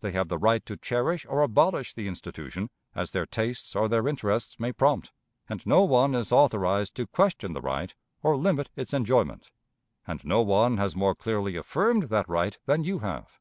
They 0.00 0.10
have 0.10 0.28
the 0.28 0.36
right 0.36 0.62
to 0.66 0.76
cherish 0.76 1.24
or 1.24 1.40
abolish 1.40 1.94
the 1.94 2.06
institution, 2.06 2.68
as 2.94 3.12
their 3.12 3.24
tastes 3.24 3.74
or 3.74 3.88
their 3.88 4.06
interests 4.06 4.60
may 4.60 4.72
prompt, 4.72 5.10
and 5.48 5.64
no 5.66 5.84
one 5.84 6.14
is 6.14 6.32
authorized 6.32 6.94
to 6.96 7.06
question 7.06 7.54
the 7.54 7.62
right, 7.62 7.94
or 8.22 8.36
limit 8.36 8.68
its 8.76 8.92
enjoyment. 8.92 9.50
And 10.06 10.22
no 10.22 10.42
one 10.42 10.76
has 10.76 10.94
more 10.94 11.14
clearly 11.14 11.56
affirmed 11.56 12.10
that 12.10 12.28
right 12.28 12.58
than 12.66 12.84
you 12.84 12.98
have. 12.98 13.40